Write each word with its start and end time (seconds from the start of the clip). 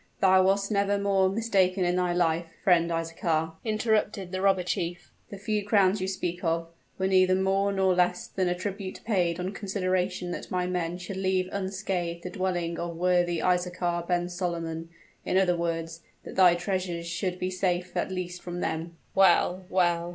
thou 0.19 0.41
wast 0.41 0.71
never 0.71 0.97
more 0.97 1.29
mistaken 1.29 1.85
in 1.85 1.95
thy 1.97 2.11
life, 2.11 2.53
friend 2.63 2.89
Isaachar!" 2.89 3.53
interrupted 3.63 4.31
the 4.31 4.41
robber 4.41 4.63
chief. 4.63 5.11
"The 5.29 5.37
few 5.37 5.63
crowns 5.63 6.01
you 6.01 6.07
speak 6.07 6.43
of, 6.43 6.69
were 6.97 7.05
neither 7.05 7.35
more 7.35 7.71
nor 7.71 7.93
less 7.93 8.25
than 8.25 8.47
a 8.47 8.55
tribute 8.55 9.01
paid 9.05 9.39
on 9.39 9.51
consideration 9.51 10.31
that 10.31 10.49
my 10.49 10.65
men 10.65 10.97
should 10.97 11.17
leave 11.17 11.49
unscathed 11.51 12.23
the 12.23 12.31
dwelling 12.31 12.79
of 12.79 12.95
worthy 12.95 13.41
Isaachar 13.43 14.07
ben 14.07 14.27
Solomon: 14.27 14.89
in 15.23 15.37
other 15.37 15.55
words, 15.55 16.01
that 16.25 16.35
thy 16.35 16.55
treasures 16.55 17.05
should 17.05 17.37
be 17.37 17.51
safe 17.51 17.95
at 17.95 18.11
least 18.11 18.41
from 18.41 18.59
them." 18.61 18.97
"Well 19.13 19.65
well! 19.69 20.09